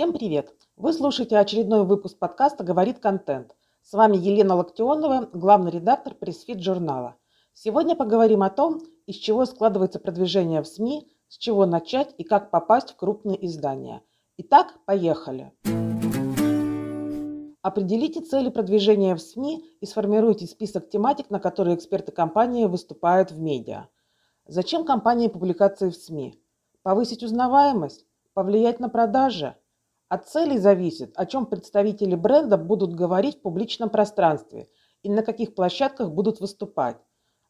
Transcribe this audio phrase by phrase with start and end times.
[0.00, 0.54] Всем привет!
[0.78, 3.54] Вы слушаете очередной выпуск подкаста «Говорит контент».
[3.82, 7.16] С вами Елена Локтионова, главный редактор пресс-фит журнала.
[7.52, 12.50] Сегодня поговорим о том, из чего складывается продвижение в СМИ, с чего начать и как
[12.50, 14.02] попасть в крупные издания.
[14.38, 15.52] Итак, поехали!
[17.60, 23.38] Определите цели продвижения в СМИ и сформируйте список тематик, на которые эксперты компании выступают в
[23.38, 23.88] медиа.
[24.46, 26.42] Зачем компании публикации в СМИ?
[26.82, 28.06] Повысить узнаваемость?
[28.32, 29.56] Повлиять на продажи?
[30.10, 34.68] От целей зависит, о чем представители бренда будут говорить в публичном пространстве
[35.02, 36.98] и на каких площадках будут выступать.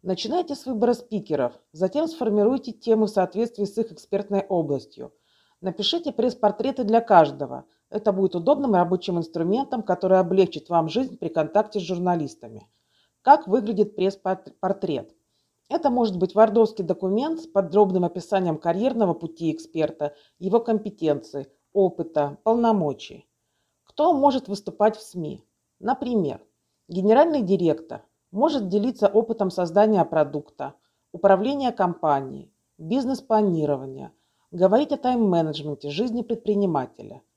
[0.03, 5.13] Начинайте с выбора спикеров, затем сформируйте темы в соответствии с их экспертной областью.
[5.61, 11.81] Напишите пресс-портреты для каждого– это будет удобным рабочим инструментом, который облегчит вам жизнь при контакте
[11.81, 12.69] с журналистами.
[13.23, 15.13] Как выглядит пресс-портрет?
[15.69, 23.27] Это может быть вардовский документ с подробным описанием карьерного пути эксперта, его компетенций, опыта, полномочий.
[23.85, 25.45] Кто может выступать в СМИ?
[25.79, 26.41] Например,
[26.89, 30.75] генеральный директор может делиться опытом создания продукта,
[31.13, 34.13] управления компанией, бизнес-планирования,
[34.51, 37.23] говорить о тайм-менеджменте жизни предпринимателя–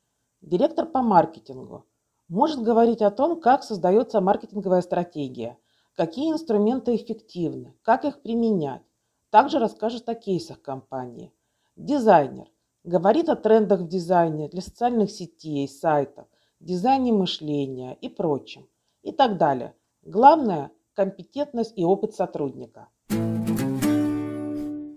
[0.43, 1.85] Директор по маркетингу
[2.27, 5.57] может говорить о том, как создается маркетинговая стратегия,
[5.95, 8.81] какие инструменты эффективны, как их применять.
[9.29, 11.31] Также расскажет о кейсах компании.
[11.77, 12.51] Дизайнер
[12.83, 16.27] говорит о трендах в дизайне для социальных сетей, сайтов,
[16.59, 18.67] дизайне мышления и прочем.
[19.01, 19.75] И так далее.
[20.03, 22.89] Главное– компетентность и опыт сотрудника.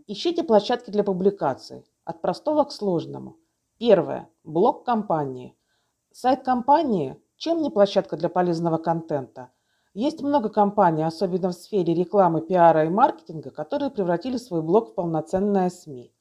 [0.07, 1.85] Ищите площадки для публикаций.
[2.05, 3.37] От простого к сложному–
[3.79, 4.31] Первое.
[4.43, 5.55] Блог компании.
[6.11, 9.51] Сайт компании– чем не площадка для полезного контента?
[9.93, 14.95] Есть много компаний, особенно в сфере рекламы, пиара и маркетинга, которые превратили свой блог в
[14.95, 16.16] полноценное СМИ.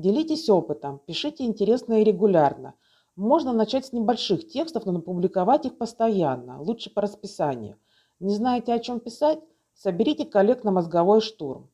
[0.00, 2.72] Делитесь опытом, пишите интересно и регулярно.
[3.16, 7.76] Можно начать с небольших текстов, но публиковать их постоянно, лучше по расписанию.
[8.18, 9.40] Не знаете, о чем писать?
[9.74, 11.68] Соберите коллег на мозговой штурм.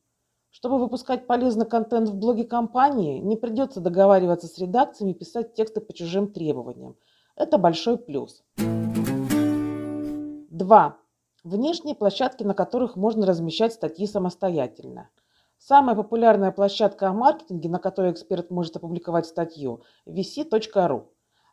[0.49, 5.79] Чтобы выпускать полезный контент в блоге компании, не придется договариваться с редакциями и писать тексты
[5.79, 6.97] по чужим требованиям.
[7.37, 8.43] Это большой плюс.
[8.57, 10.97] 2.
[11.45, 15.07] Внешние площадки, на которых можно размещать статьи самостоятельно.
[15.57, 21.07] Самая популярная площадка о маркетинге, на которой эксперт может опубликовать статью– vc.ru.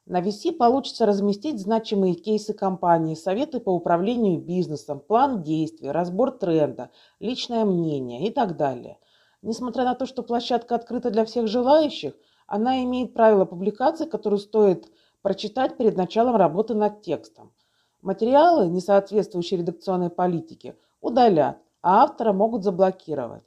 [0.06, 6.90] На VC получится разместить значимые кейсы компании, советы по управлению бизнесом, план действий, разбор тренда,
[7.20, 8.98] личное мнение и так далее.
[9.40, 12.12] Несмотря на то, что площадка открыта для всех желающих,
[12.46, 14.92] она имеет правила публикации, которые стоит
[15.22, 17.54] прочитать перед началом работы над текстом.
[18.02, 23.44] Материалы, не соответствующие редакционной политике, удалят, а автора могут заблокировать.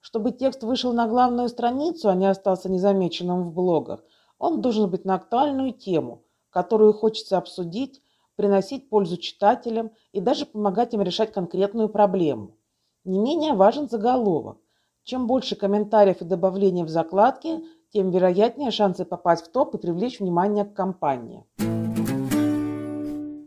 [0.00, 4.02] Чтобы текст вышел на главную страницу, а не остался незамеченным в блогах,
[4.38, 8.00] он должен быть на актуальную тему, которую хочется обсудить,
[8.34, 12.56] приносить пользу читателям и даже помогать им решать конкретную проблему.
[13.04, 14.58] Не менее важен заголовок.
[15.04, 17.62] Чем больше комментариев и добавлений в закладки,
[17.92, 21.44] тем вероятнее шансы попасть в топ и привлечь внимание к компании.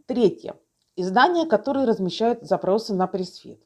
[0.06, 0.56] Третье.
[0.96, 3.64] Издания, которые размещают запросы на Pressfeed.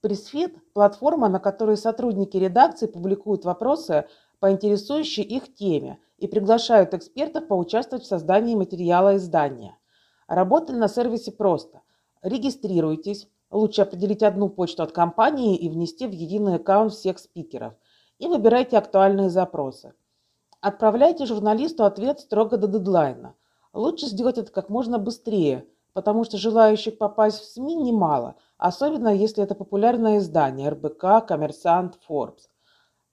[0.00, 4.06] Pressfeed– платформа, на которой сотрудники редакции публикуют вопросы
[4.38, 9.76] по интересующей их теме и приглашают экспертов поучаствовать в создании материала издания.
[10.28, 11.82] Работать на сервисе просто.
[12.22, 17.74] Регистрируйтесь, лучше определить одну почту от компании и внести в единый аккаунт всех спикеров.
[18.18, 19.94] И выбирайте актуальные запросы.
[20.60, 23.34] Отправляйте журналисту ответ строго до дедлайна.
[23.72, 25.66] Лучше сделать это как можно быстрее,
[25.98, 32.46] потому что желающих попасть в СМИ немало, особенно если это популярное издание РБК, Коммерсант, Forbes,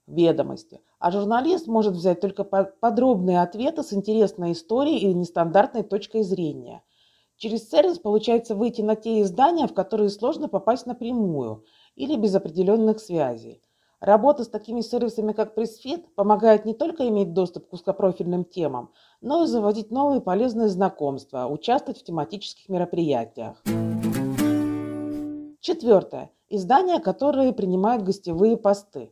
[0.05, 6.83] Ведомости а журналист может взять только подробные ответы с интересной историей или нестандартной точкой зрения.
[7.37, 11.65] Через сервис получается выйти на те издания, в которые сложно попасть напрямую
[11.95, 13.63] или без определенных связей.
[14.01, 19.43] Работа с такими сервисами, как PressFit, помогает не только иметь доступ к узкопрофильным темам, но
[19.43, 23.61] и заводить новые полезные знакомства, участвовать в тематических мероприятиях.
[25.61, 26.29] Четвертое.
[26.49, 29.11] Издания, которые принимают гостевые посты.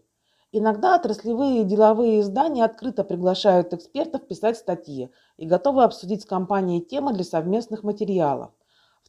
[0.51, 6.81] Иногда отраслевые и деловые издания открыто приглашают экспертов писать статьи и готовы обсудить с компанией
[6.81, 8.51] темы для совместных материалов.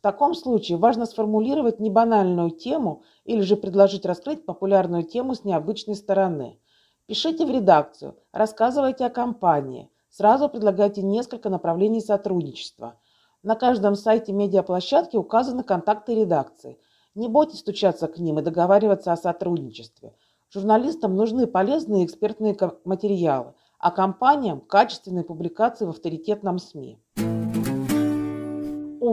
[0.04, 6.60] Таком случае важно сформулировать небанальную тему или же предложить раскрыть популярную тему с необычной стороны.
[7.06, 13.00] Пишите в редакцию, рассказывайте о компании, сразу предлагайте несколько направлений сотрудничества.
[13.42, 16.78] На каждом сайте медиаплощадки указаны контакты редакции.
[17.14, 20.14] Не бойтесь стучаться к ним и договариваться о сотрудничестве–
[20.50, 26.98] Журналистам нужны полезные экспертные материалы, а компаниям– качественные публикации в авторитетном СМИ.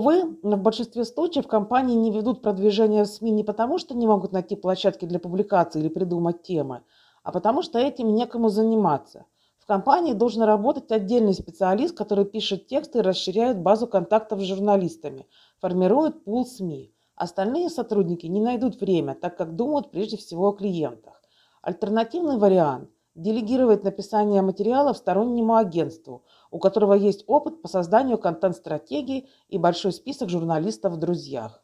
[0.02, 4.32] Увы, в большинстве случаев компании не ведут продвижение в СМИ не потому, что не могут
[4.32, 6.82] найти площадки для публикации или придумать темы,
[7.22, 9.26] а потому что этим некому заниматься.
[9.60, 15.28] В компании должен работать отдельный специалист, который пишет тексты и расширяет базу контактов с журналистами,
[15.60, 16.96] формирует пул СМИ.
[17.16, 21.22] Остальные сотрудники не найдут время, так как думают прежде всего о клиентах.
[21.62, 29.58] Альтернативный вариант– делегировать написание материалов стороннему агентству, у которого есть опыт по созданию контент-стратегии и
[29.58, 31.64] большой список журналистов в друзьях.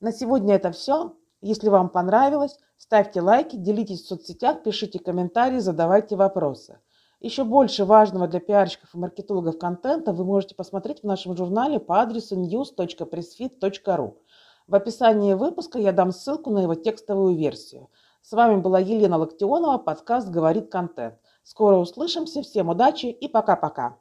[0.00, 1.14] На сегодня это все.
[1.40, 6.78] Если вам понравилось, ставьте лайки, делитесь в соцсетях, пишите комментарии, задавайте вопросы.
[7.20, 12.02] Еще больше важного для пиарщиков и маркетологов контента вы можете посмотреть в нашем журнале по
[12.02, 14.14] адресу news.pressfit.ru.
[14.66, 17.88] В описании выпуска я дам ссылку на его текстовую версию.
[18.26, 21.16] С вами была Елена Локтионова, подкаст «Говорит контент».
[21.42, 23.98] Скоро услышимся, всем удачи и пока-пока.